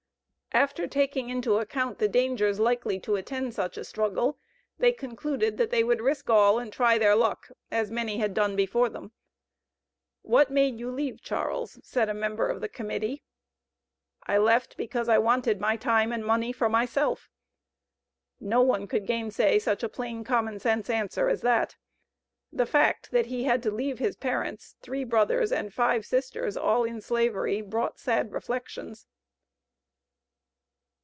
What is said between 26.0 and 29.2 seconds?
sisters, all in slavery, brought sad reflections.